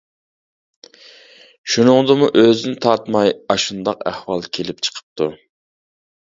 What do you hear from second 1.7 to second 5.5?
شۇنىڭدىمۇ ئۆزىنى تارتماي ئاشۇنداق ئەھۋال كېلىپ چىقىپتۇ.